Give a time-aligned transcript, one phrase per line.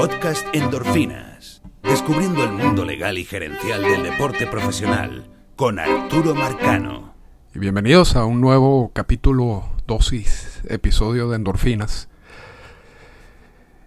[0.00, 1.60] Podcast Endorfinas.
[1.82, 7.12] Descubriendo el mundo legal y gerencial del deporte profesional con Arturo Marcano.
[7.54, 12.08] Y bienvenidos a un nuevo capítulo, dosis, episodio de Endorfinas.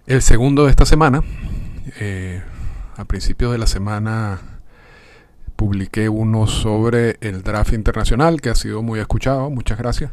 [0.06, 1.24] El segundo de esta semana.
[2.00, 2.44] Eh,
[2.96, 4.40] a principios de la semana
[5.56, 9.50] publiqué uno sobre el draft internacional que ha sido muy escuchado.
[9.50, 10.12] Muchas gracias.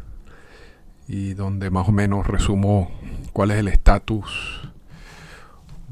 [1.07, 2.89] Y donde más o menos resumo
[3.33, 4.60] cuál es el estatus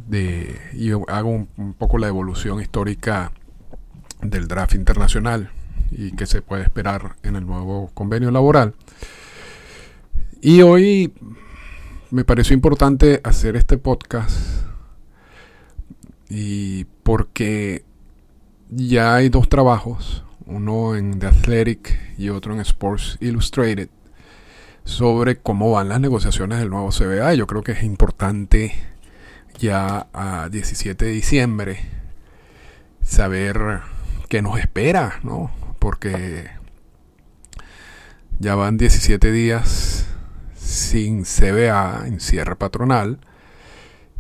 [0.09, 3.31] de, y hago un, poco la evolución histórica
[4.21, 5.51] del draft internacional
[5.91, 8.73] y qué se puede esperar en el nuevo convenio laboral.
[10.41, 11.13] Y hoy
[12.09, 14.63] me pareció importante hacer este podcast
[16.27, 17.83] y porque
[18.69, 23.89] ya hay dos trabajos, uno en The Athletic y otro en Sports Illustrated,
[24.85, 27.35] sobre cómo van las negociaciones del nuevo CBA.
[27.35, 28.73] Yo creo que es importante
[29.59, 31.79] ya a 17 de diciembre
[33.03, 33.81] saber
[34.29, 35.51] qué nos espera, ¿no?
[35.79, 36.47] Porque
[38.39, 40.07] ya van 17 días
[40.55, 43.19] sin CBA, en cierre patronal,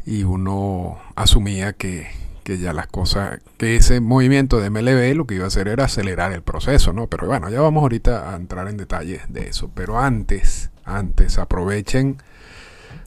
[0.05, 2.07] y uno asumía que,
[2.43, 5.85] que, ya las cosas, que ese movimiento de MLB lo que iba a hacer era
[5.85, 7.07] acelerar el proceso, ¿no?
[7.07, 9.71] Pero bueno, ya vamos ahorita a entrar en detalles de eso.
[9.73, 12.17] Pero antes, antes, aprovechen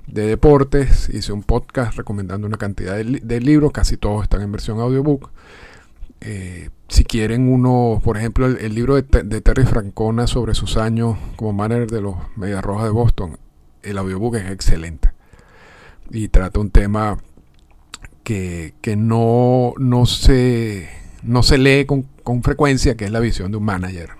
[0.07, 4.81] de deportes, hice un podcast recomendando una cantidad de, libros, casi todos están en versión
[4.81, 5.31] audiobook.
[6.21, 9.03] Eh, si quieren uno, por ejemplo, el, libro de,
[9.41, 13.39] Terry Francona sobre sus años como manager de los Medias Rojas de Boston,
[13.83, 15.11] el audiobook es excelente
[16.11, 17.19] y trata un tema
[18.23, 20.89] que, no, no, se,
[21.23, 24.11] no se lee con, frecuencia, que es la visión de un manager,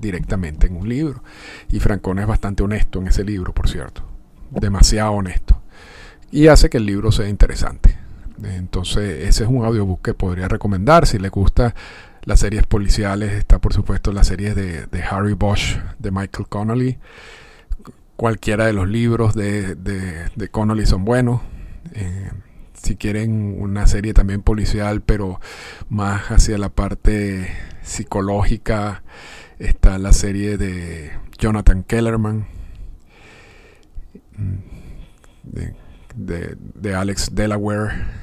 [0.00, 1.22] directamente en un libro.
[1.70, 4.02] Y Francona es bastante honesto en ese libro, por cierto,
[4.50, 5.60] demasiado honesto.
[6.30, 7.98] Y hace que el libro sea interesante.
[8.42, 11.06] Entonces, ese es un audiobook que podría recomendar.
[11.06, 11.74] Si le gusta
[12.24, 16.98] las series policiales, está por supuesto la serie de, Harry Bosch, de Michael Connolly.
[18.16, 21.40] Cualquiera de los libros de, de, Connolly son buenos.
[21.94, 22.30] Eh,
[22.82, 25.40] si quieren una serie también policial, pero
[25.88, 27.48] más hacia la parte
[27.82, 29.02] psicológica,
[29.58, 32.46] está la serie de Jonathan Kellerman,
[34.36, 34.54] mm,
[36.14, 38.20] de, Alex Delaware.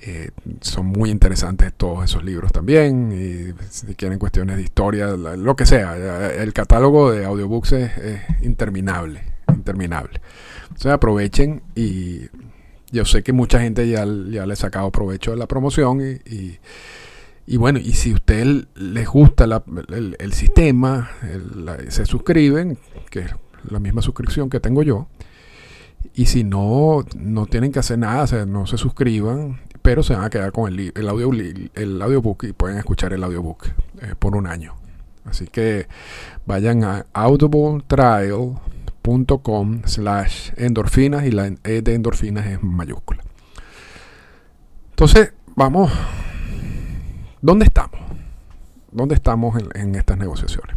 [0.00, 0.30] Eh,
[0.60, 3.10] son muy interesantes todos esos libros también.
[3.12, 8.20] Y si quieren cuestiones de historia, lo que sea, el catálogo de audiobooks es, es
[8.42, 9.22] interminable.
[9.48, 10.20] Interminable.
[10.62, 12.28] Entonces aprovechen y
[12.90, 16.58] yo sé que mucha gente ya, ya le ha sacado provecho de la promoción y,
[17.46, 21.10] y, bueno, y si a usted les gusta el, sistema,
[21.88, 22.78] se suscriben,
[23.10, 23.34] que es
[23.70, 25.08] la misma suscripción que tengo yo,
[26.14, 30.30] y si no, no tienen que hacer nada, no se suscriban, pero se van a
[30.30, 31.30] quedar con el, el, audio,
[31.74, 33.66] el audiobook y pueden escuchar el audiobook
[34.02, 34.74] eh, por un año.
[35.24, 35.86] Así que
[36.46, 38.58] vayan a Audible Trial
[39.42, 43.22] com slash endorfinas y la E de endorfinas es mayúscula.
[44.90, 45.90] Entonces, vamos,
[47.40, 48.00] ¿dónde estamos?
[48.90, 50.76] ¿Dónde estamos en, estas negociaciones?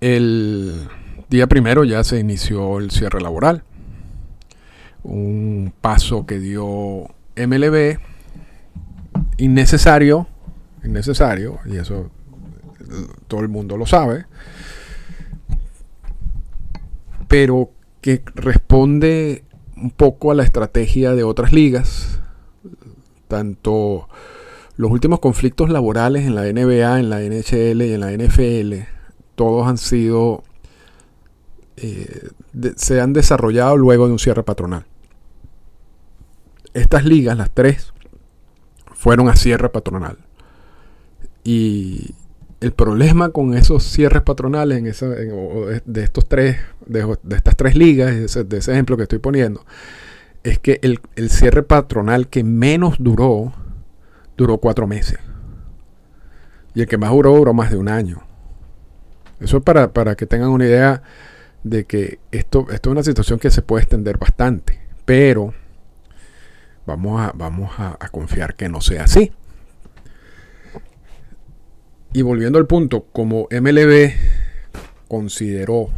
[0.00, 0.88] El
[1.28, 3.64] día primero ya se inició el cierre laboral,
[5.02, 7.98] un paso que dio MLB
[9.38, 10.28] innecesario,
[10.84, 12.10] innecesario, y eso
[13.26, 14.26] todo el mundo lo sabe,
[17.28, 17.70] pero
[18.00, 19.44] que responde
[19.76, 22.20] un poco a la estrategia de otras ligas,
[23.28, 24.08] tanto
[24.76, 28.86] los últimos conflictos laborales en la NBA, en la NHL y en la NFL,
[29.34, 30.42] todos han sido,
[31.76, 32.28] eh,
[32.76, 34.86] se han desarrollado luego de un cierre patronal.
[36.74, 37.92] Estas ligas, las tres,
[38.92, 40.18] fueron a cierre patronal.
[41.44, 42.14] Y,
[42.60, 44.84] el problema con esos cierres patronales en
[45.84, 46.56] de, estos tres,
[46.86, 49.64] de, estas tres ligas, de ese, ejemplo que estoy poniendo,
[50.42, 53.52] es que el, cierre patronal que menos duró,
[54.36, 55.18] duró cuatro meses.
[56.74, 58.22] Y el que más duró, duró más de un año.
[59.40, 61.02] Eso para, para que tengan una idea
[61.62, 65.54] de que esto, esto es una situación que se puede extender bastante, pero
[66.86, 69.32] vamos a, vamos a, confiar que no sea así.
[72.12, 74.12] Y volviendo al punto, como MLB
[75.08, 75.90] consideró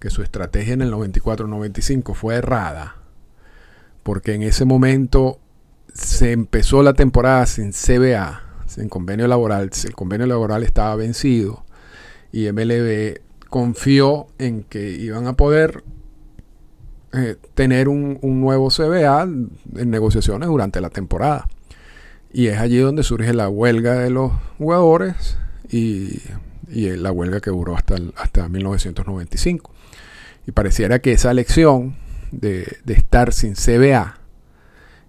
[0.00, 2.96] que su estrategia en el 94-95 fue errada,
[4.02, 5.38] porque en ese momento
[5.92, 11.64] se empezó la temporada sin CBA, sin convenio laboral, el convenio laboral estaba vencido
[12.32, 15.84] y MLB confió en que iban a poder
[17.12, 21.48] eh, tener un, nuevo CBA en negociaciones durante la temporada.
[22.32, 25.36] Y es allí donde surge la huelga de los jugadores
[25.68, 26.20] y,
[26.68, 29.72] la huelga que duró hasta, hasta 1995.
[30.46, 31.96] Y pareciera que esa elección
[32.30, 34.18] de, de estar sin CBA,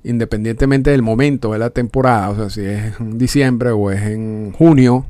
[0.03, 4.51] independientemente del momento de la temporada, o sea, si es en diciembre o es en
[4.53, 5.05] junio,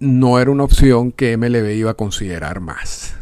[0.00, 3.14] no era una opción que MLB iba a considerar más.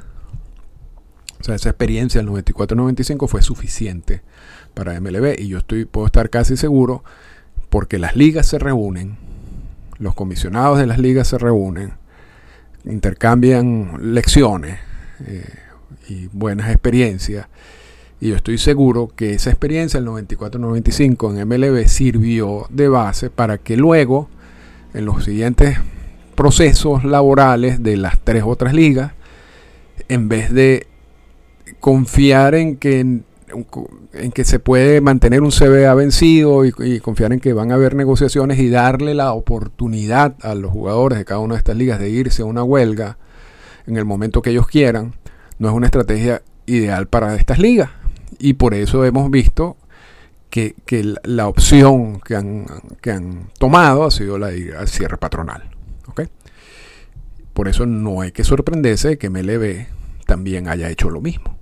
[1.41, 4.23] O sea, esa experiencia del 94-95 fue suficiente
[4.73, 7.05] para MLB y yo estoy, puedo estar casi seguro
[7.71, 9.17] porque las ligas se reúnen,
[9.99, 11.93] los comisionados de las ligas se reúnen,
[12.85, 14.79] intercambian lecciones
[15.27, 15.45] eh,
[16.09, 17.47] y buenas experiencias.
[18.21, 23.57] Y yo estoy seguro que esa experiencia del 94-95 en MLB sirvió de base para
[23.57, 24.29] que luego,
[24.93, 25.79] en los siguientes
[26.35, 29.13] procesos laborales de las tres otras ligas,
[30.09, 30.87] en vez de
[31.79, 33.21] confiar en que,
[34.13, 37.95] en, que se puede mantener un CBA vencido y, confiar en que van a haber
[37.95, 42.11] negociaciones y darle la oportunidad a los jugadores de cada una de estas ligas de
[42.11, 43.19] irse a una huelga
[43.87, 45.15] en el momento que ellos quieran,
[45.59, 47.91] no es una estrategia ideal para estas ligas.
[48.39, 49.77] Y por eso hemos visto
[50.51, 50.75] que,
[51.25, 52.67] la opción que han,
[53.01, 55.71] que han tomado ha sido la de ir al cierre patronal.
[57.53, 59.87] Por eso no hay que sorprenderse de que MLB
[60.25, 61.59] también haya hecho lo mismo.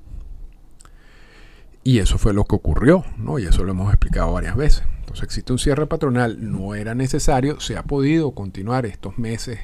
[1.88, 3.38] Y eso fue lo que ocurrió, ¿no?
[3.38, 4.82] Y eso lo hemos explicado varias veces.
[4.98, 9.60] Entonces existe un cierre patronal, no era necesario, se ha podido continuar estos meses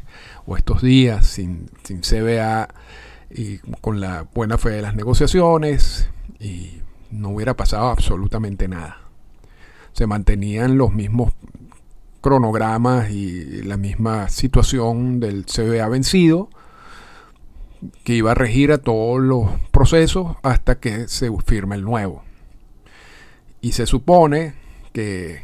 [0.47, 2.69] o estos días sin, sin CBA
[3.31, 6.09] y con la buena fe de las negociaciones
[6.41, 6.81] y
[7.11, 9.01] no hubiera pasado absolutamente nada.
[9.93, 11.35] Se mantenían los mismos
[12.23, 16.49] cronogramas y la misma situación del CBA vencido
[18.05, 22.23] que iba a regir a todos los procesos hasta que se firme el nuevo.
[23.61, 24.55] Y se supone
[24.93, 25.43] que,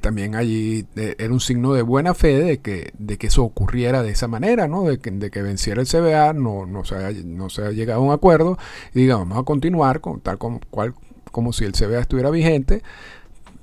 [0.00, 4.02] también allí eh, era un signo de buena fe de que, de que eso ocurriera
[4.02, 4.84] de esa manera, ¿no?
[4.84, 8.04] de, que, de que venciera el CBA, no, no, se haya, no se llegado a
[8.04, 8.58] un acuerdo
[8.94, 10.94] y diga vamos a continuar con, tal como, cual,
[11.32, 12.82] como si el CBA estuviera vigente,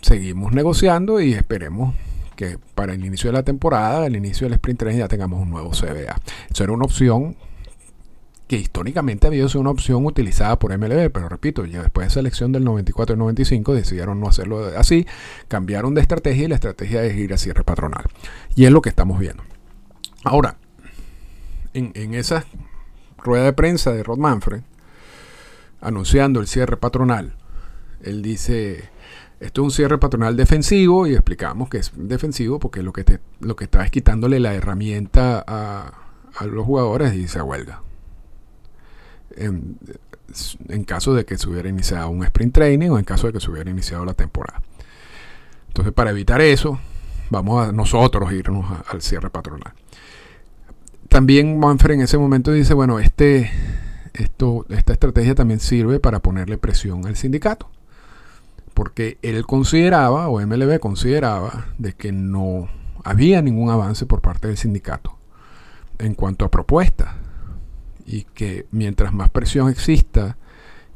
[0.01, 1.95] seguimos negociando y esperemos
[2.35, 5.49] que para el inicio de la temporada, el inicio del sprint training, ya tengamos un
[5.49, 6.19] nuevo CBA.
[6.49, 7.35] Eso era una opción
[8.49, 12.19] que históricamente había sido una opción utilizada por MLB, pero repito, ya después de esa
[12.19, 15.05] elección del 94 y 95 decidieron no hacerlo así,
[15.47, 18.05] cambiaron de estrategia y la estrategia es ir a cierre patronal.
[18.55, 19.43] Y es lo que estamos viendo.
[20.23, 20.57] Ahora,
[21.75, 22.43] en, esa
[23.19, 24.61] rueda de prensa de Rod Manfred,
[25.79, 27.35] anunciando el cierre patronal,
[28.01, 28.89] él dice,
[29.39, 33.19] esto es un cierre patronal defensivo y explicamos que es defensivo porque lo que, te,
[33.41, 35.93] lo que está es quitándole la herramienta a,
[36.47, 37.83] los jugadores y se huelga.
[39.39, 39.77] En,
[40.67, 43.39] en, caso de que se hubiera iniciado un sprint training o en caso de que
[43.39, 44.61] se hubiera iniciado la temporada.
[45.69, 46.79] Entonces, para evitar eso,
[47.29, 49.73] vamos a nosotros irnos al cierre patronal.
[51.07, 53.51] También Manfred en ese momento dice, bueno, este,
[54.13, 57.69] esto, esta estrategia también sirve para ponerle presión al sindicato
[58.79, 62.69] porque él consideraba, o MLB consideraba, de que no
[63.03, 65.17] había ningún avance por parte del sindicato
[65.97, 67.09] en cuanto a propuestas
[68.09, 70.35] y que mientras más presión exista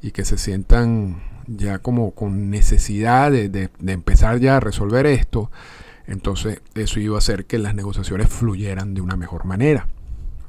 [0.01, 5.51] y que se sientan ya como con necesidad de, empezar ya a resolver esto,
[6.07, 9.87] entonces eso iba a hacer que las negociaciones fluyeran de una mejor manera.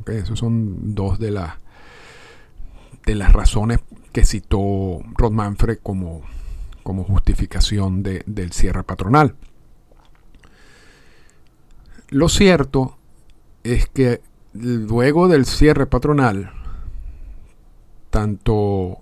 [0.00, 0.16] ¿Okay?
[0.16, 1.52] Esas son dos de las
[3.04, 3.80] de las razones
[4.12, 6.23] que citó Rod Manfred como
[6.83, 9.35] como justificación del cierre patronal.
[12.09, 12.97] Lo cierto
[13.64, 14.23] es que
[14.55, 16.51] luego del cierre patronal,
[18.11, 18.99] tanto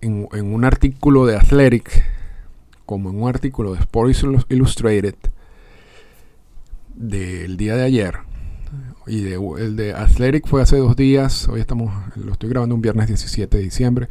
[0.00, 2.04] en, un artículo de Athletic
[2.86, 5.14] como en un artículo de Sports Illustrated
[6.94, 8.18] del día de ayer,
[9.06, 13.08] y el de Athletic fue hace dos días, hoy estamos, lo estoy grabando un viernes
[13.08, 14.08] 17 de diciembre,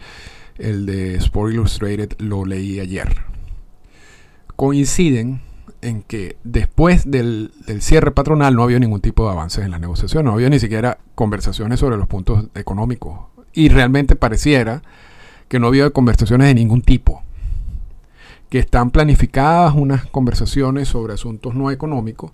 [0.57, 3.15] el de Sport Illustrated lo leí ayer.
[4.55, 5.41] Coinciden
[5.81, 10.25] en que después del, cierre patronal no había ningún tipo de avances en las negociaciones,
[10.25, 13.19] no había ni siquiera conversaciones sobre los puntos económicos.
[13.53, 14.81] Y realmente pareciera
[15.47, 17.23] que no había conversaciones de ningún tipo,
[18.49, 22.31] que están planificadas unas conversaciones sobre asuntos no económicos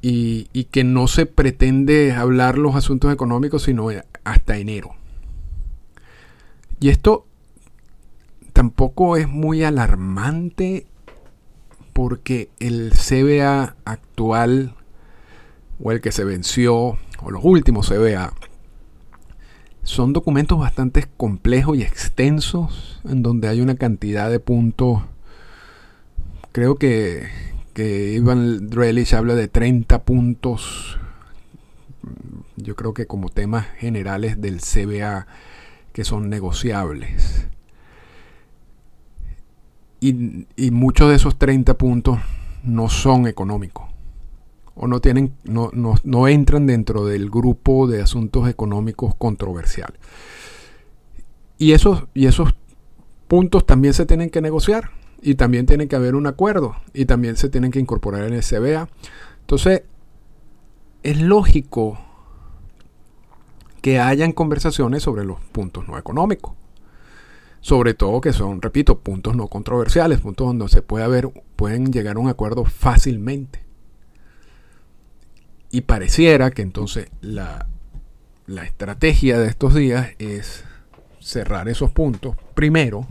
[0.00, 3.88] y, y que no se pretende hablar los asuntos económicos sino
[4.24, 4.94] hasta enero.
[6.80, 7.26] Y esto
[8.52, 10.86] tampoco es muy alarmante
[11.98, 14.76] porque el CBA actual
[15.82, 18.34] o el que se venció o los últimos CBA
[19.82, 25.02] son documentos bastante complejos y extensos en donde hay una cantidad de puntos.
[26.52, 27.26] Creo que,
[27.74, 31.00] que Ivan Drelich habla de 30 puntos.
[32.54, 35.26] Yo creo que como temas generales del CBA
[35.92, 37.47] que son negociables
[40.00, 42.18] y, muchos de esos 30 puntos
[42.62, 43.84] no son económicos
[44.74, 49.98] o no tienen no, no, entran dentro del grupo de asuntos económicos controversiales.
[51.58, 52.54] Y esos, y esos
[53.26, 54.90] puntos también se tienen que negociar
[55.20, 58.44] y también tiene que haber un acuerdo y también se tienen que incorporar en el
[58.44, 58.88] CBA.
[59.40, 59.82] Entonces,
[61.02, 61.98] es lógico
[63.82, 66.52] que hayan conversaciones sobre los puntos no económicos
[67.60, 72.16] sobre todo que son, repito, puntos no controversiales, puntos donde se puede haber, pueden llegar
[72.16, 73.64] a un acuerdo fácilmente.
[75.70, 77.66] Y pareciera que entonces la,
[78.46, 80.64] la estrategia de estos días es
[81.20, 83.06] cerrar esos puntos primero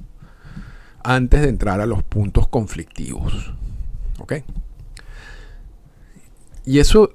[1.03, 3.53] antes de entrar a los puntos conflictivos.
[4.19, 4.33] ¿Ok?
[6.65, 7.11] Y eso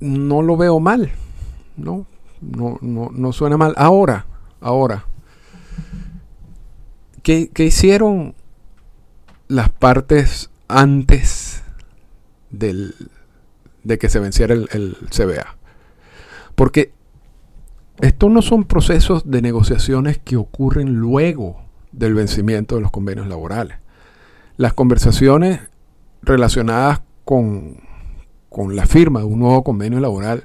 [0.00, 1.12] no lo veo mal.
[1.80, 2.06] ¿no?
[2.40, 3.74] No, no, no suena mal.
[3.76, 4.26] Ahora,
[4.60, 5.06] ahora,
[7.22, 8.34] ¿Qué, hicieron
[9.48, 11.62] las partes antes
[12.50, 12.94] del,
[13.84, 15.56] de que se venciera el, el CBA?
[16.54, 16.92] Porque
[18.00, 21.62] estos no son procesos de negociaciones que ocurren luego
[21.92, 23.76] del vencimiento de los convenios laborales.
[24.56, 25.60] Las conversaciones
[26.22, 27.76] relacionadas con,
[28.48, 30.44] con, la firma de un nuevo convenio laboral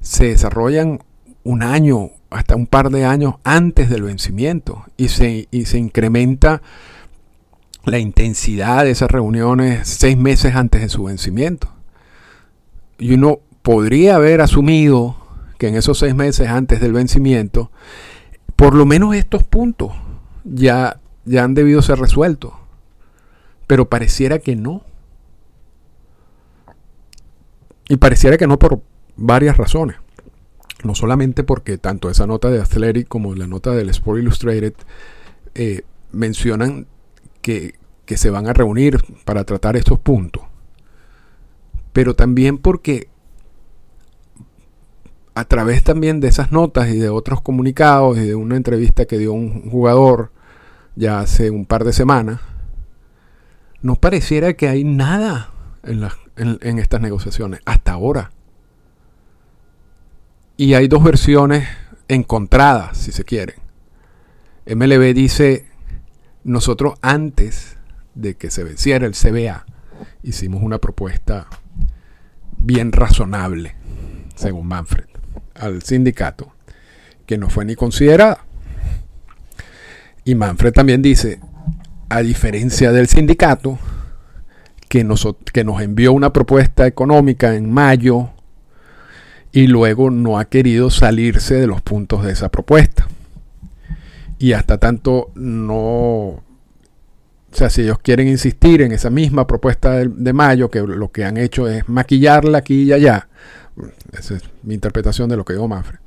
[0.00, 1.00] se desarrollan
[1.46, 6.60] un año, hasta un par de años antes del vencimiento y se, se incrementa
[7.84, 11.72] la intensidad de esas reuniones seis meses antes de su vencimiento.
[12.98, 15.16] Y uno podría haber asumido
[15.56, 17.70] que en esos seis meses antes del vencimiento,
[18.56, 19.92] por lo menos estos puntos
[20.42, 22.54] ya, ya han debido ser resueltos.
[23.68, 24.82] Pero pareciera que no.
[27.88, 28.80] Y pareciera que no por
[29.16, 29.96] varias razones
[30.84, 34.74] no solamente porque tanto esa nota de Athletic como la nota del Sport Illustrated
[35.54, 36.86] eh, mencionan
[37.40, 40.42] que, que se van a reunir para tratar estos puntos,
[41.92, 43.08] pero también porque
[45.34, 49.18] a través también de esas notas y de otros comunicados y de una entrevista que
[49.18, 50.32] dio un jugador
[50.94, 52.40] ya hace un par de semanas,
[53.82, 55.50] no pareciera que hay nada
[55.82, 56.02] en,
[56.36, 58.30] en, en estas negociaciones hasta ahora.
[60.56, 61.68] Y hay dos versiones
[62.08, 63.56] encontradas, si se quieren.
[64.66, 65.66] MLB dice,
[66.44, 67.76] nosotros antes
[68.14, 69.66] de que se venciera el CBA,
[70.22, 71.46] hicimos una propuesta
[72.56, 73.74] bien razonable,
[74.34, 75.06] según Manfred,
[75.54, 76.54] al sindicato,
[77.26, 78.46] que no fue ni considerada.
[80.24, 81.38] Y Manfred también dice,
[82.08, 83.78] a diferencia del sindicato,
[84.88, 88.30] que nos, que nos envió una propuesta económica en mayo
[89.56, 93.08] y luego no ha querido salirse de los puntos de esa propuesta.
[94.38, 95.64] Y hasta tanto no...
[96.34, 96.42] O
[97.52, 101.38] sea, si ellos quieren insistir en esa misma propuesta de, mayo, que lo que han
[101.38, 103.28] hecho es maquillarla aquí y allá,
[104.12, 106.00] esa es mi interpretación de lo que dijo Manfred.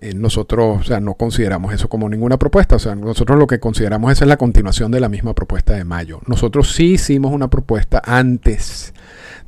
[0.00, 2.74] Eh, nosotros, o sea, no consideramos eso como ninguna propuesta.
[2.74, 6.22] O sea, nosotros lo que consideramos es la continuación de la misma propuesta de mayo.
[6.26, 8.92] Nosotros sí hicimos una propuesta antes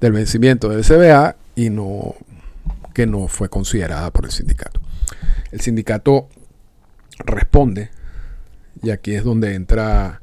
[0.01, 2.15] del vencimiento del CBA y no,
[2.97, 4.81] que no fue considerada por el sindicato.
[5.53, 6.31] El sindicato
[7.27, 7.91] responde,
[8.83, 10.23] y aquí es donde entra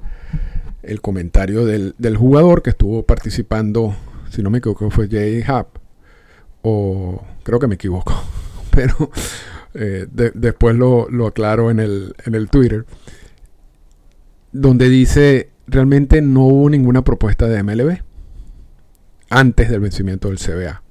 [0.82, 3.96] el comentario del, jugador que estuvo participando,
[4.32, 5.68] si no me equivoco, fue Jay Hub,
[6.64, 8.20] o creo que me equivoco,
[8.72, 9.12] pero
[9.76, 12.88] eh, después lo, aclaro en el, en el Twitter,
[14.52, 18.00] donde dice, realmente no hubo ninguna propuesta de MLB
[19.30, 20.83] antes del vencimiento del CBA.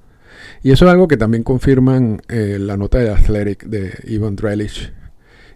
[0.63, 4.93] Y eso es algo que también confirman eh, la nota de Athletic de Ivan Drelich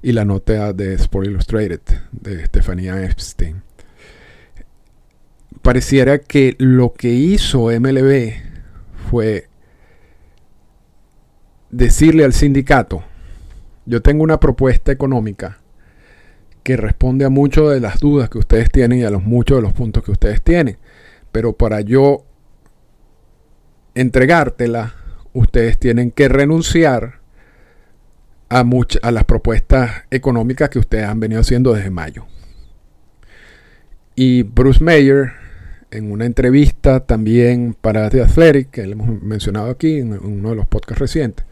[0.03, 1.81] y la nota de Sport Illustrated
[2.13, 3.63] de Stefania Epstein.
[5.63, 8.35] pareciera que lo que hizo MLB
[9.11, 9.49] fue
[11.71, 13.03] decirle al sindicato,
[13.85, 15.59] yo tengo una propuesta económica
[16.63, 19.63] que responde a muchas de las dudas que ustedes tienen y a los muchos de
[19.63, 20.79] los puntos que ustedes tienen.
[21.31, 22.26] Pero para yo
[23.97, 24.95] entregártela,
[25.33, 27.21] ustedes tienen que renunciar
[28.49, 28.65] a,
[29.03, 32.27] a las propuestas económicas que ustedes han venido haciendo desde mayo.
[34.15, 35.33] Y Bruce Mayer,
[35.91, 40.57] en una entrevista también para The Athletic, que le hemos mencionado aquí en uno de
[40.57, 41.45] los podcasts recientes,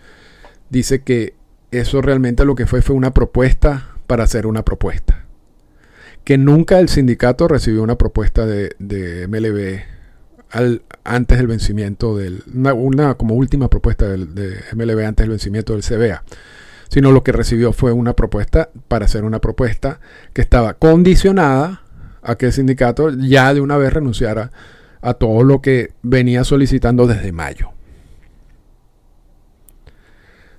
[0.70, 1.34] dice que
[1.70, 5.24] eso realmente lo que fue fue una propuesta para hacer una propuesta.
[6.24, 9.82] Que nunca el sindicato recibió una propuesta de, MLB
[10.54, 12.42] al, antes del vencimiento del.
[12.46, 16.22] Una, como última propuesta de MLB antes del vencimiento del CBA.
[16.88, 19.98] Sino lo que recibió fue una propuesta para hacer una propuesta
[20.32, 21.82] que estaba condicionada
[22.22, 24.52] a que el sindicato ya de una vez renunciara
[25.02, 27.70] a todo lo que venía solicitando desde mayo.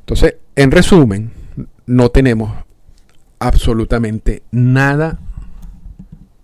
[0.01, 1.31] Entonces, en resumen,
[1.85, 2.53] no tenemos
[3.39, 5.19] absolutamente nada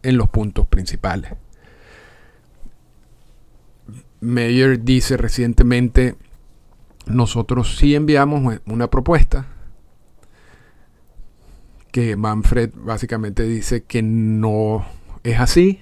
[0.03, 1.33] en los puntos principales.
[4.21, 6.15] Mayer dice recientemente,
[7.05, 9.47] nosotros sí enviamos una propuesta
[11.91, 14.85] que Manfred básicamente dice que no
[15.23, 15.81] es así,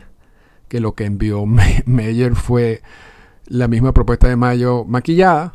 [0.67, 1.45] que lo que envió
[1.85, 2.81] Meyer fue
[3.45, 5.53] la misma propuesta de mayo maquillada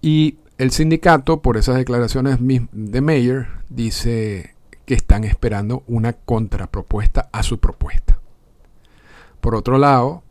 [0.00, 7.42] y el sindicato, por esas declaraciones de Mayer, dice que están esperando una contrapropuesta a
[7.42, 8.18] su propuesta.
[9.40, 10.22] Por otro lado,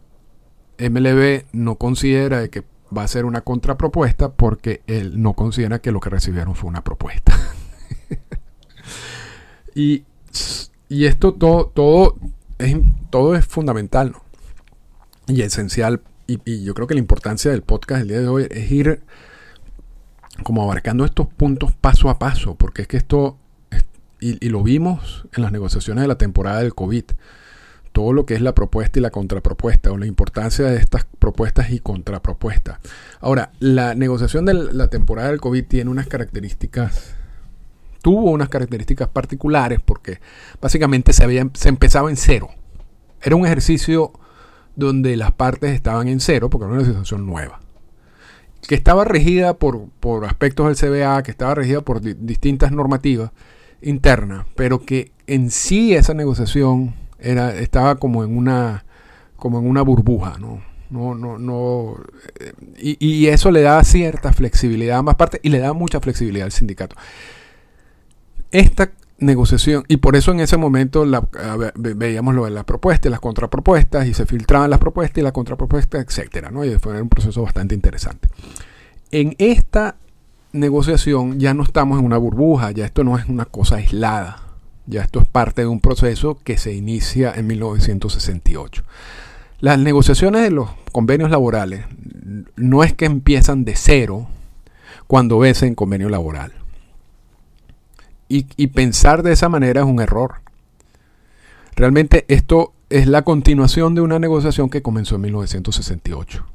[0.89, 2.63] MLB no considera que
[2.95, 6.83] va a ser una contrapropuesta porque él no considera que lo que recibieron fue una
[6.83, 7.37] propuesta.
[9.75, 10.03] y,
[10.89, 12.17] esto todo, todo,
[12.57, 12.75] es,
[13.09, 14.15] todo es fundamental
[15.27, 16.01] y esencial.
[16.27, 19.01] y yo creo que la importancia del podcast el día de hoy es ir
[20.43, 23.37] como abarcando estos puntos paso a paso, porque es que esto,
[24.19, 27.05] y, lo vimos en las negociaciones de la temporada del COVID,
[27.91, 31.71] todo lo que es la propuesta y la contrapropuesta, o la importancia de estas propuestas
[31.71, 32.79] y contrapropuestas.
[33.19, 37.15] Ahora, la negociación de la temporada del COVID tiene unas características,
[38.01, 40.19] tuvo unas características particulares, porque
[40.61, 42.49] básicamente se, había, se empezaba en cero.
[43.21, 44.13] Era un ejercicio
[44.75, 47.59] donde las partes estaban en cero, porque era una situación nueva
[48.67, 49.89] que estaba regida por,
[50.25, 53.31] aspectos del CBA, que estaba regida por distintas normativas
[53.81, 58.85] internas, pero que en sí esa negociación era, estaba como en una,
[59.35, 60.61] como en una burbuja, ¿no?
[60.89, 61.95] No, no, no.
[62.39, 66.45] Eh, y, eso le da cierta flexibilidad a ambas partes y le da mucha flexibilidad
[66.45, 66.97] al sindicato.
[68.51, 71.05] Esta negociación, y por eso en ese momento
[71.75, 76.05] veíamos lo de las propuestas, las contrapropuestas, y se filtraban las propuestas y las contrapropuestas,
[76.05, 76.65] etcétera, ¿no?
[76.65, 78.27] Y fue un proceso bastante interesante.
[79.11, 79.95] En esta
[80.51, 84.50] negociación ya no estamos en una burbuja, ya esto no es una cosa aislada,
[84.91, 88.83] ya esto es parte de un proceso que se inicia en 1968.
[89.59, 91.85] Las negociaciones de los convenios laborales
[92.55, 94.27] no es que empiezan de cero
[95.07, 96.53] cuando ves en convenio laboral
[98.31, 100.35] y, pensar de esa manera es un error.
[101.75, 106.45] Realmente esto es la continuación de una negociación que comenzó en 1968,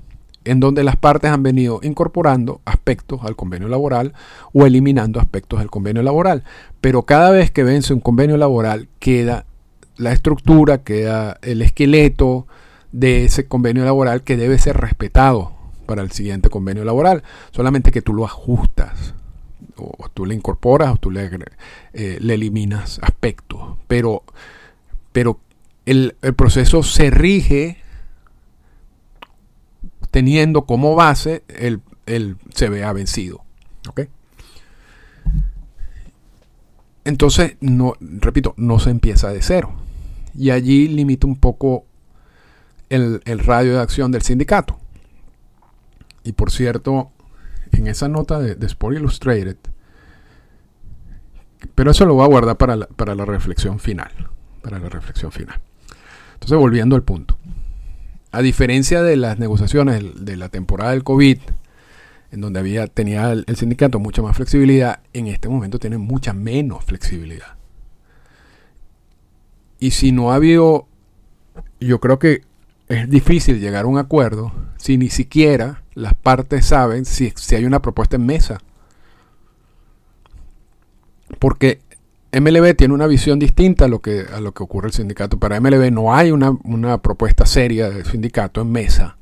[0.46, 4.14] en donde las partes han venido incorporando aspectos al convenio laboral
[4.52, 6.44] o eliminando aspectos del convenio laboral.
[6.80, 9.44] Pero cada vez que vence un convenio laboral queda
[9.96, 12.46] la estructura, queda el esqueleto
[12.92, 15.52] de ese convenio laboral que debe ser respetado
[15.86, 19.14] para el siguiente convenio laboral, solamente que tú lo ajustas
[19.76, 21.30] o tú le incorporas o tú le,
[21.92, 23.76] eh, eliminas aspectos.
[23.86, 24.22] Pero,
[25.12, 25.38] pero
[25.86, 27.78] el, proceso se rige
[30.16, 33.44] teniendo como base el, el CBA vencido.
[37.04, 39.74] Entonces, no, repito, no se empieza de cero.
[40.34, 41.84] Y allí limita un poco
[42.88, 44.78] el, el radio de acción del sindicato.
[46.24, 47.10] Y por cierto,
[47.72, 49.58] en esa nota de, Sport Illustrated,
[51.74, 54.12] pero eso lo voy a guardar para para la reflexión final.
[54.62, 55.60] Para la reflexión final.
[56.32, 57.36] Entonces, volviendo al punto.
[58.36, 61.38] A diferencia de las negociaciones de la temporada del COVID,
[62.32, 66.84] en donde había, tenía el, sindicato mucha más flexibilidad, en este momento tiene mucha menos
[66.84, 67.56] flexibilidad.
[69.80, 70.86] Y si no ha habido,
[71.80, 72.42] yo creo que
[72.88, 77.64] es difícil llegar a un acuerdo si ni siquiera las partes saben si, si hay
[77.64, 78.58] una propuesta en mesa.
[81.38, 81.80] Porque
[82.38, 85.38] MLB tiene una visión distinta a lo que, a lo que ocurre el sindicato.
[85.38, 89.16] Para MLB no hay una, una propuesta seria del sindicato en mesa,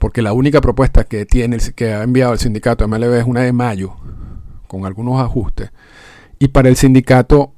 [0.00, 3.42] porque la única propuesta que, tiene, que ha enviado el sindicato a MLB es una
[3.42, 3.94] de mayo,
[4.66, 5.70] con algunos ajustes.
[6.40, 7.52] Y para el sindicato,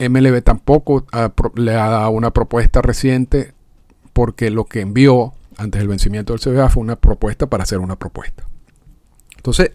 [0.00, 1.06] MLB tampoco
[1.54, 3.54] le ha dado una propuesta reciente,
[4.12, 7.96] porque lo que envió antes del vencimiento del CBA fue una propuesta para hacer una
[7.96, 8.44] propuesta.
[9.36, 9.70] Entonces,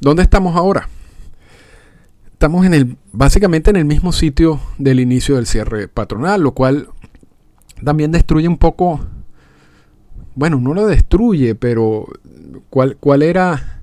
[0.00, 0.88] ¿dónde estamos ahora?
[2.42, 6.88] Estamos en el, básicamente en el mismo sitio del inicio del cierre patronal, lo cual
[7.84, 8.98] también destruye un poco,
[10.34, 12.08] bueno, no lo destruye, pero
[12.68, 13.82] ¿cuál, cuál era,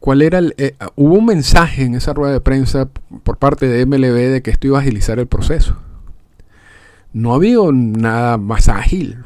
[0.00, 2.88] cuál era el, eh, hubo un mensaje en esa rueda de prensa
[3.22, 5.76] por parte de MLB de que esto iba a agilizar el proceso.
[7.12, 9.18] No ha habido nada más ágil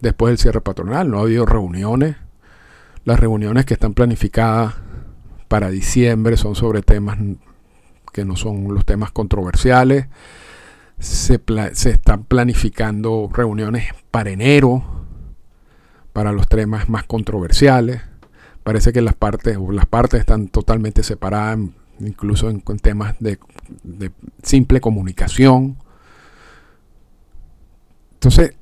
[0.00, 2.14] después del cierre patronal, no ha habido reuniones.
[3.04, 4.74] Las reuniones que están planificadas
[5.50, 7.18] para diciembre son sobre temas
[8.12, 10.06] que no son los temas controversiales.
[11.00, 11.40] Se,
[11.90, 14.84] están planificando reuniones para enero,
[16.12, 18.00] para los temas más controversiales.
[18.62, 21.58] Parece que las partes, las partes están totalmente separadas,
[21.98, 23.40] incluso en, temas de
[24.44, 25.78] simple comunicación.
[28.12, 28.54] Entonces,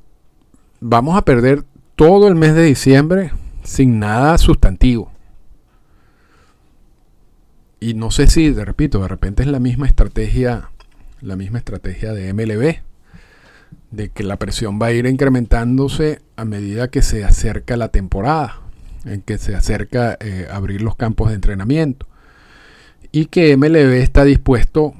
[0.80, 1.64] vamos a perder
[1.96, 3.30] todo el mes de diciembre
[3.62, 5.12] sin nada sustantivo.
[7.80, 10.70] Y no sé si, repito, de repente es la misma estrategia,
[11.20, 12.82] la misma estrategia de MLB,
[13.90, 18.60] de que la presión va a ir incrementándose a medida que se acerca la temporada,
[19.04, 22.06] en que se acerca eh, abrir los campos de entrenamiento.
[23.12, 24.94] Y que MLB está dispuesto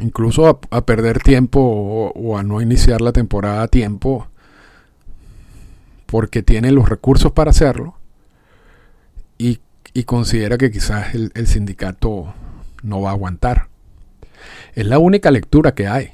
[0.00, 4.26] incluso a, perder tiempo o, o, a no iniciar la temporada a tiempo
[6.06, 7.94] porque tiene los recursos para hacerlo
[9.38, 9.60] y
[9.94, 12.34] y considera que quizás el, sindicato
[12.82, 13.68] no va a aguantar.
[14.74, 16.10] Es la única lectura que hay.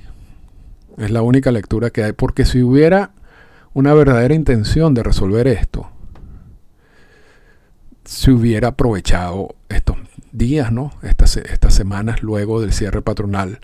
[0.99, 2.13] Es la única lectura que hay.
[2.13, 3.13] Porque si hubiera
[3.73, 5.91] una verdadera intención de resolver esto,
[8.05, 9.97] se hubiera aprovechado estos
[10.31, 10.93] días, ¿no?
[11.03, 13.61] Estas, estas semanas luego del cierre patronal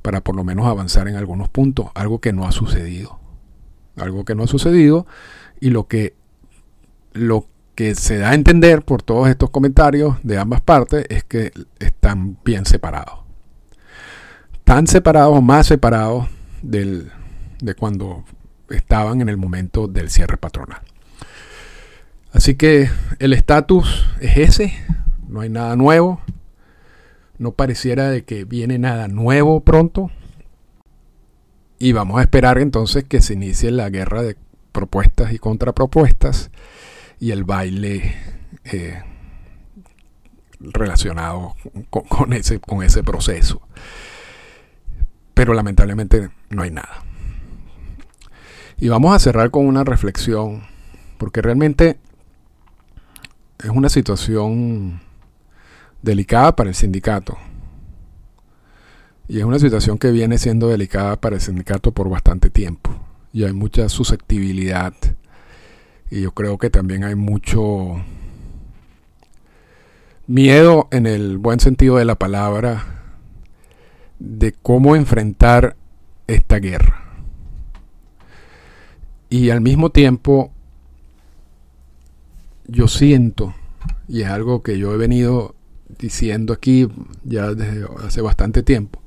[0.00, 1.88] para por lo menos avanzar en algunos puntos.
[1.94, 3.20] Algo que no ha sucedido.
[3.96, 5.06] Algo que no ha sucedido.
[5.60, 6.14] Y lo que,
[7.12, 7.46] lo
[7.78, 12.36] que se da a entender por todos estos comentarios de ambas partes es que están
[12.44, 13.20] bien separados.
[14.64, 16.26] Tan separados o más separados
[16.60, 17.12] del,
[17.60, 18.24] de cuando
[18.68, 20.80] estaban en el momento del cierre patronal.
[22.32, 24.74] Así que el estatus es ese,
[25.28, 26.20] no hay nada nuevo,
[27.38, 30.10] no pareciera de que viene nada nuevo pronto.
[31.78, 34.36] Y vamos a esperar entonces que se inicie la guerra de
[34.72, 36.50] propuestas y contrapropuestas
[37.20, 38.14] y el baile
[38.64, 39.02] eh,
[40.60, 41.54] relacionado
[41.90, 43.62] con, ese, con ese proceso.
[45.34, 47.04] Pero lamentablemente no hay nada.
[48.78, 50.62] Y vamos a cerrar con una reflexión,
[51.18, 51.98] porque realmente
[53.58, 55.00] es una situación
[56.02, 57.36] delicada para el sindicato.
[59.26, 62.96] Y es una situación que viene siendo delicada para el sindicato por bastante tiempo.
[63.32, 64.94] Y hay mucha susceptibilidad
[66.10, 68.02] y yo creo que también hay mucho
[70.26, 72.84] miedo en el buen sentido de la palabra
[74.18, 75.76] de cómo enfrentar
[76.26, 77.04] esta guerra.
[79.30, 80.52] Y al mismo tiempo
[82.66, 83.54] yo siento,
[84.06, 85.54] y es algo que yo he venido
[85.98, 86.88] diciendo aquí
[87.24, 89.02] ya desde hace bastante tiempo,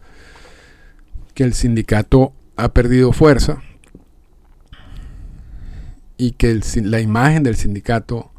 [1.33, 3.61] que el sindicato ha perdido fuerza
[6.21, 8.29] y que la imagen del sindicato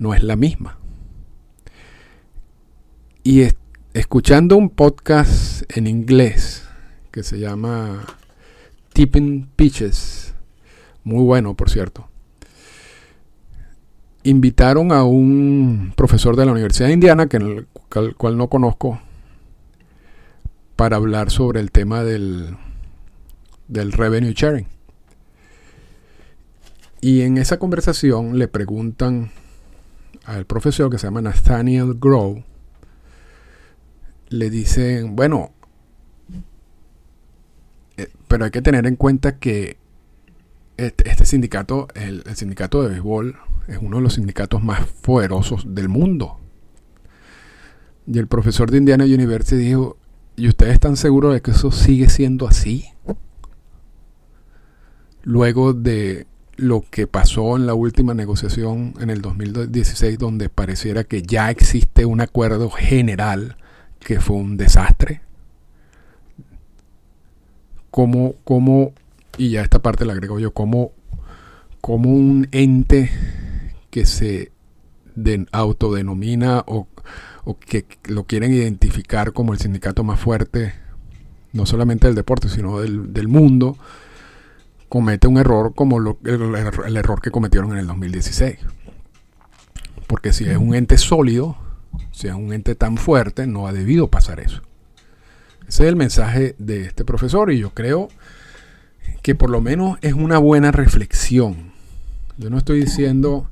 [0.00, 0.78] no es la misma.
[3.22, 3.44] Y
[3.94, 6.68] escuchando un podcast en inglés
[7.12, 8.04] que se llama
[8.94, 10.34] Tipping Pitches,
[11.04, 12.08] muy bueno por cierto,
[14.24, 17.66] invitaron a un profesor de la Universidad de Indiana, que el
[18.16, 19.00] cual no conozco,
[20.74, 22.56] para hablar sobre el tema del,
[23.68, 24.77] del revenue sharing.
[27.00, 29.30] Y en esa conversación le preguntan
[30.24, 32.42] al profesor que se llama Nathaniel Grow,
[34.28, 35.52] le dicen, bueno,
[37.96, 39.78] eh, pero hay que tener en cuenta que
[40.76, 43.36] este, este, sindicato, el, el, sindicato de béisbol,
[43.68, 46.38] es uno de los sindicatos más poderosos del mundo.
[48.06, 49.96] Y el profesor de Indiana University dijo,
[50.36, 52.86] ¿y ustedes están seguros de que eso sigue siendo así?
[55.22, 56.26] Luego de
[56.58, 62.04] lo que pasó en la última negociación en el 2016, donde pareciera que ya existe
[62.04, 63.56] un acuerdo general
[64.00, 65.22] que fue un desastre.
[67.92, 68.92] Como, como,
[69.38, 70.90] y ya esta parte la agrego yo, como,
[71.80, 73.10] como un ente
[73.90, 74.50] que se
[75.52, 76.88] autodenomina o,
[77.44, 80.74] o que lo quieren identificar como el sindicato más fuerte,
[81.52, 83.78] no solamente del deporte, sino del mundo,
[84.88, 86.54] comete un error como lo, el,
[86.86, 88.58] el, error que cometieron en el 2016.
[90.06, 91.56] Porque si es un ente sólido,
[92.12, 94.62] si es un ente tan fuerte, no ha debido pasar eso.
[95.68, 98.08] Ese es el mensaje de este profesor y yo creo
[99.22, 101.72] que por lo menos es una buena reflexión.
[102.38, 103.50] Yo no estoy diciendo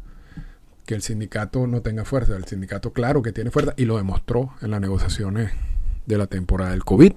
[0.87, 2.37] que el sindicato no tenga fuerza.
[2.37, 5.53] El sindicato claro que tiene fuerza y lo demostró en las negociaciones
[6.07, 7.12] de la temporada del COVID,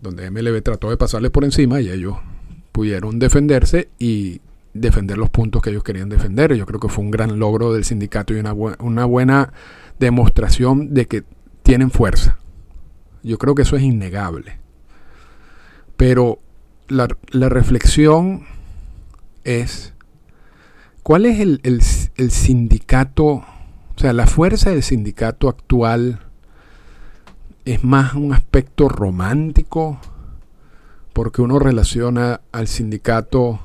[0.00, 2.16] donde MLB trató de pasarle por encima y ellos
[2.72, 4.40] pudieron defenderse y
[4.74, 6.54] defender los puntos que ellos querían defender.
[6.54, 9.52] Yo creo que fue un gran logro del sindicato y una, bu una buena
[9.98, 11.24] demostración de que
[11.62, 12.38] tienen fuerza.
[13.22, 14.58] Yo creo que eso es innegable.
[15.96, 16.40] Pero
[16.88, 18.44] la, reflexión
[19.44, 19.94] es,
[21.02, 21.82] ¿cuál es el,
[22.30, 23.26] sindicato?
[23.26, 26.20] O sea, la fuerza del sindicato actual
[27.64, 30.00] es más un aspecto romántico
[31.12, 33.60] porque uno relaciona al sindicato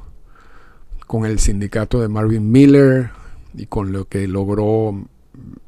[1.05, 3.11] con el sindicato de Marvin Miller
[3.55, 5.07] y con lo que logró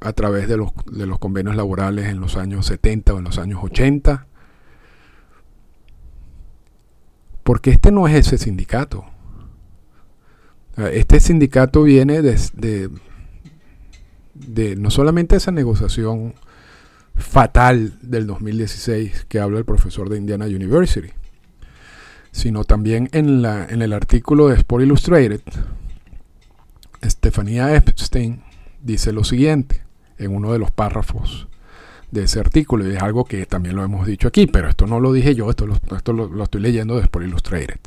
[0.01, 3.37] a través de los, de los convenios laborales en los años 70 o en los
[3.37, 4.27] años 80.
[7.43, 9.05] Porque este no es ese sindicato.
[10.77, 12.89] Este sindicato viene de,
[14.33, 16.35] de, no solamente esa negociación
[17.15, 21.09] fatal del 2016 que habla el profesor de Indiana University,
[22.31, 25.41] sino también en, la, en el artículo de Sport Illustrated,
[27.01, 28.43] Estefanía Epstein
[28.81, 29.81] dice lo siguiente
[30.17, 31.47] en uno de los párrafos
[32.11, 34.99] de ese artículo, y es algo que también lo hemos dicho aquí, pero esto no
[34.99, 37.79] lo dije yo, esto lo, esto lo, estoy leyendo de Sport Illustrated.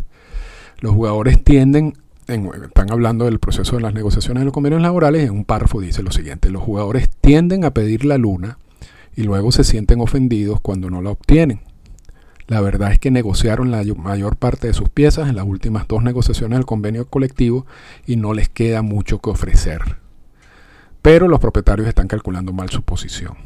[0.80, 1.94] Los jugadores tienden,
[2.28, 5.80] en, están hablando del proceso de las negociaciones de los convenios laborales, en un párrafo
[5.80, 8.58] dice lo siguiente, los jugadores tienden a pedir la luna
[9.16, 11.60] y luego se sienten ofendidos cuando no la obtienen.
[12.48, 16.02] La verdad es que negociaron la mayor parte de sus piezas en las últimas dos
[16.02, 17.66] negociaciones del convenio colectivo
[18.06, 19.98] y no les queda mucho que ofrecer.
[21.02, 23.36] Pero los propietarios están calculando mal su posición.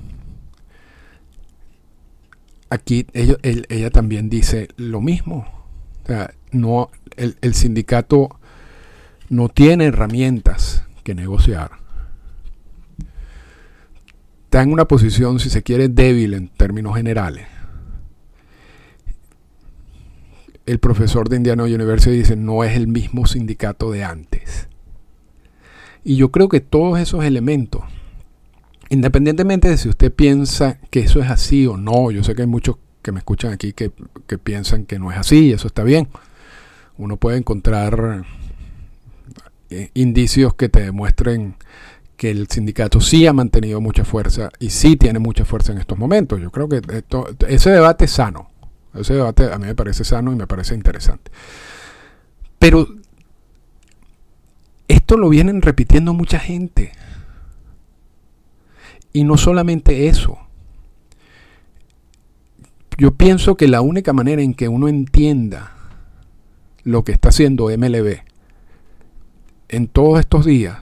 [2.68, 5.46] Aquí ella, también dice lo mismo.
[6.02, 8.40] O sea, no, el, el sindicato
[9.28, 11.72] no tiene herramientas que negociar.
[14.44, 17.46] Está en una posición, si se quiere, débil en términos generales
[20.66, 24.68] el profesor de Indiana University dice, no es el mismo sindicato de antes.
[26.04, 27.82] Y yo creo que todos esos elementos,
[28.90, 32.48] independientemente de si usted piensa que eso es así o no, yo sé que hay
[32.48, 33.92] muchos que me escuchan aquí que,
[34.26, 36.08] que piensan que no es así, y eso está bien.
[36.98, 38.24] Uno puede encontrar
[39.70, 41.56] eh, indicios que te demuestren
[42.16, 45.98] que el sindicato sí ha mantenido mucha fuerza y sí tiene mucha fuerza en estos
[45.98, 46.40] momentos.
[46.40, 48.50] Yo creo que esto, ese debate es sano.
[49.00, 51.30] Ese debate a mí me parece sano y me parece interesante.
[52.58, 52.88] Pero
[54.88, 56.92] esto lo vienen repitiendo mucha gente.
[59.12, 60.38] Y no solamente eso.
[62.98, 65.72] Yo pienso que la única manera en que uno entienda
[66.82, 68.20] lo que está haciendo MLB
[69.68, 70.78] en todos estos días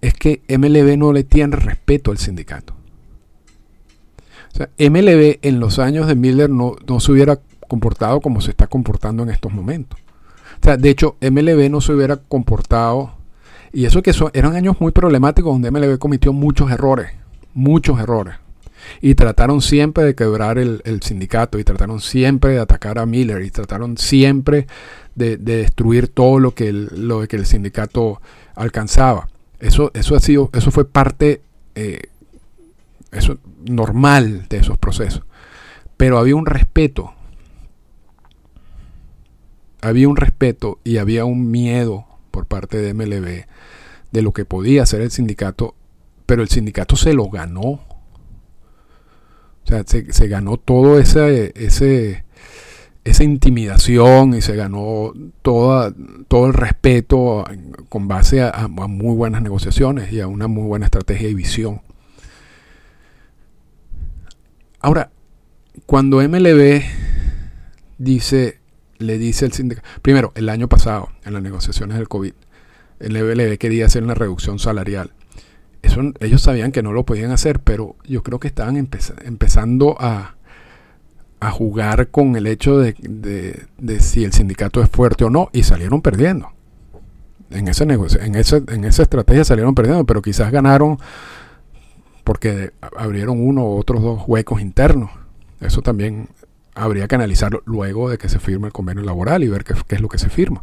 [0.00, 2.74] es que MLB no le tiene respeto al sindicato.
[4.78, 9.22] MLB en los años de Miller no, no se hubiera comportado como se está comportando
[9.22, 9.98] en estos momentos.
[10.60, 13.14] O sea, de hecho, MLB no se hubiera comportado,
[13.72, 17.12] y eso que son, eran años muy problemáticos donde MLB cometió muchos errores,
[17.54, 18.34] muchos errores.
[19.00, 23.42] Y trataron siempre de quebrar el, el sindicato, y trataron siempre de atacar a Miller,
[23.42, 24.66] y trataron siempre
[25.14, 28.20] de, de destruir todo lo que el, lo que el sindicato
[28.54, 29.28] alcanzaba.
[29.60, 31.42] Eso, eso, ha sido, eso fue parte
[31.74, 32.09] eh,
[33.12, 35.22] eso normal de esos procesos.
[35.96, 37.12] Pero había un respeto.
[39.82, 43.46] Había un respeto y había un miedo por parte de MLB
[44.12, 45.74] de lo que podía hacer el sindicato,
[46.26, 47.80] pero el sindicato se lo ganó.
[49.62, 52.24] O sea, se, ganó todo ese, ese,
[53.04, 55.94] esa intimidación y se ganó toda,
[56.28, 57.44] todo el respeto
[57.88, 61.82] con base a, muy buenas negociaciones y a una muy buena estrategia y visión.
[64.80, 65.10] Ahora,
[65.86, 66.82] cuando MLB
[67.98, 68.60] dice,
[68.98, 72.32] le dice al sindicato, primero, el año pasado, en las negociaciones del COVID,
[73.00, 75.12] el MLB quería hacer una reducción salarial.
[75.82, 80.36] eso, ellos sabían que no lo podían hacer, pero yo creo que estaban empezando a,
[81.52, 82.94] jugar con el hecho de,
[83.78, 86.52] de, si el sindicato es fuerte o no, y salieron perdiendo.
[87.50, 90.98] En ese negocio, en, ese, en esa estrategia salieron perdiendo, pero quizás ganaron
[92.24, 95.10] porque abrieron uno u otros dos huecos internos.
[95.60, 96.28] Eso también
[96.74, 99.96] habría que analizarlo luego de que se firme el convenio laboral y ver qué, qué
[99.96, 100.62] es lo que se firma.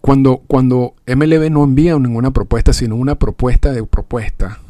[0.00, 4.60] Cuando, cuando MLB no envía ninguna propuesta, sino una propuesta de propuesta,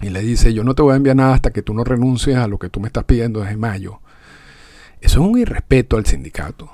[0.00, 2.36] y le dice, yo no te voy a enviar nada hasta que tú no renuncies
[2.36, 4.00] a lo que tú me estás pidiendo desde mayo,
[5.00, 6.68] eso es un irrespeto al sindicato,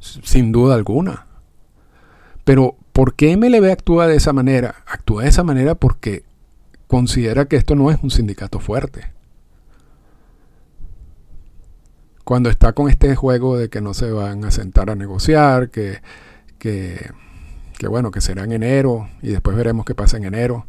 [0.00, 1.26] sin duda alguna.
[2.50, 4.82] Pero, ¿por qué MLB actúa de esa manera?
[4.84, 6.24] Actúa de esa manera porque
[6.88, 9.12] considera que esto no es un sindicato fuerte.
[12.24, 16.00] Cuando está con este juego de que no se van a sentar a negociar, que
[16.58, 17.12] que,
[17.88, 20.66] bueno, que será en enero y después veremos qué pasa en enero.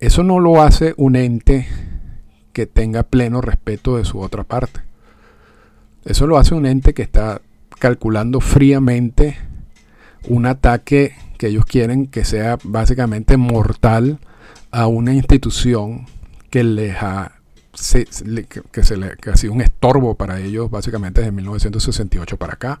[0.00, 1.68] Eso no lo hace un ente
[2.52, 4.80] que tenga pleno respeto de su otra parte.
[6.04, 7.42] Eso lo hace un ente que está
[7.78, 9.49] calculando fríamente
[10.28, 14.18] un ataque que ellos quieren que sea básicamente mortal
[14.70, 16.06] a una institución
[16.50, 17.32] que les ha
[17.72, 18.06] que,
[18.82, 22.80] se le, que ha sido un estorbo para ellos básicamente desde 1968 para acá.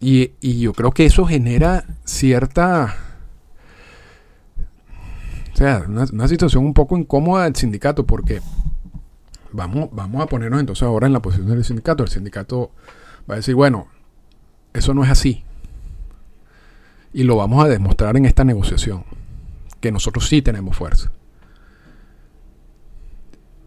[0.00, 2.94] Y, yo creo que eso genera cierta...
[5.52, 8.42] O sea, una, situación un poco incómoda del sindicato porque
[9.52, 12.02] vamos, vamos a ponernos entonces ahora en la posición del sindicato.
[12.02, 12.72] El sindicato
[13.30, 13.86] va a decir, bueno,
[14.74, 15.42] eso no es así.
[17.14, 19.04] Y lo vamos a demostrar en esta negociación,
[19.80, 21.10] que nosotros sí tenemos fuerza.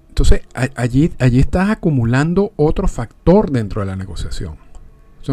[0.09, 4.57] Entonces, allí, allí estás acumulando otro factor dentro de la negociación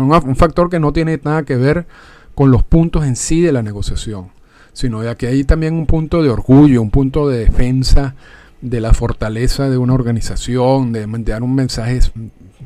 [0.00, 1.87] un factor que no tiene nada que ver
[2.34, 4.28] con los puntos en sí de la negociación,
[4.72, 8.14] sino de que hay también un punto de orgullo, un punto de defensa
[8.60, 12.00] de la fortaleza de una organización, de dar un mensaje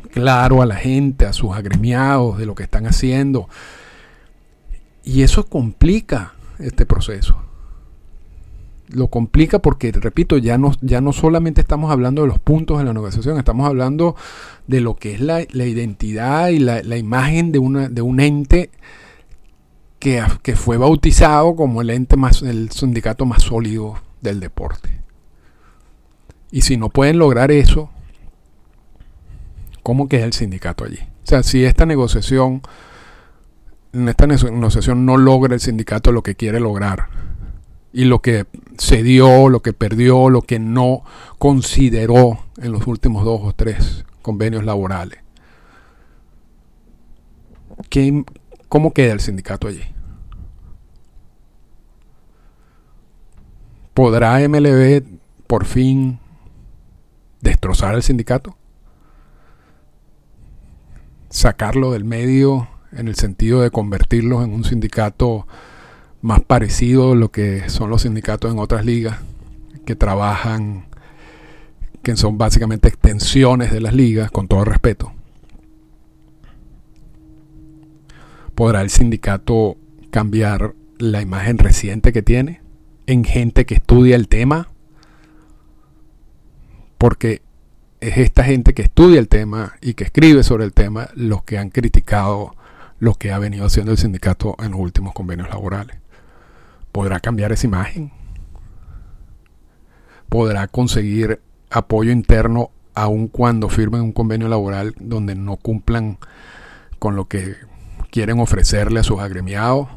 [0.09, 3.49] claro a la gente, a sus agremiados, de lo que están haciendo.
[5.05, 7.37] Y eso complica este proceso
[8.91, 12.85] lo complica porque, repito, ya no, ya no solamente estamos hablando de los puntos de
[12.85, 14.17] la negociación, estamos hablando
[14.67, 18.71] de lo que es la, identidad y la, imagen de, una, de un ente
[19.99, 25.01] que, que, fue bautizado como el ente más, el sindicato más sólido del deporte.
[26.51, 27.91] Y si no pueden lograr eso,
[29.89, 30.99] ¿cómo queda el sindicato allí?
[30.99, 32.61] O sea, si esta negociación,
[33.95, 37.09] en esta negociación no logra el sindicato lo que quiere lograr,
[37.91, 38.45] y lo que
[38.77, 41.05] se dio, lo que perdió, lo que no
[41.39, 45.21] consideró en los últimos dos o tres convenios laborales.
[48.69, 49.85] ¿Cómo queda el sindicato allí?
[53.95, 55.03] ¿Podrá MLB
[55.47, 56.19] por fin
[57.41, 58.55] destrozar el sindicato?
[61.31, 65.47] ¿Sacarlo del medio en el sentido de convertirlo en un sindicato
[66.21, 69.19] más parecido a lo que son los sindicatos en otras ligas
[69.85, 70.87] que trabajan,
[72.03, 75.13] que son básicamente extensiones de las ligas, con todo respeto.
[78.55, 79.77] ¿Podrá el sindicato
[80.11, 82.61] cambiar la imagen reciente que tiene
[83.07, 84.71] en gente que estudia el tema?
[86.99, 87.43] Porque
[88.01, 91.59] es esta gente que estudia el tema y que escribe sobre el tema los que
[91.59, 92.55] han criticado
[93.01, 95.97] lo que ha venido haciendo el sindicato en los últimos convenios laborales
[96.93, 98.11] podrá cambiar esa imagen,
[100.29, 106.19] podrá conseguir apoyo interno aun cuando firmen un convenio laboral donde no cumplan
[106.99, 107.55] con lo que
[108.11, 109.89] quieren ofrecerle a sus agremiados.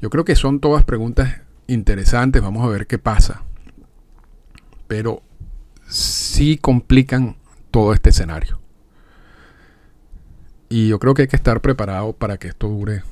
[0.00, 3.42] Yo creo que son todas preguntas interesantes, vamos a ver qué pasa.
[4.86, 5.22] Pero
[5.92, 7.36] sí complican
[7.70, 8.58] todo este escenario.
[10.68, 13.02] Y yo creo que hay que estar preparado para que esto dure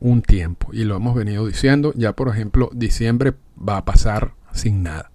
[0.00, 0.68] un tiempo.
[0.72, 1.92] Y lo hemos venido diciendo.
[1.94, 5.10] Ya, por ejemplo, diciembre va a pasar sin nada.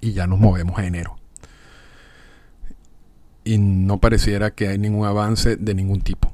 [0.00, 1.16] Y ya nos movemos a enero.
[3.44, 6.32] Y no pareciera que hay ningún avance de ningún tipo.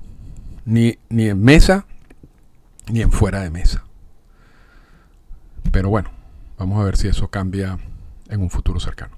[0.65, 1.87] Ni, ni en mesa,
[2.93, 3.85] ni en fuera de mesa.
[5.73, 6.11] Pero bueno,
[6.59, 7.79] vamos a ver si eso cambia
[8.29, 9.18] en un futuro cercano.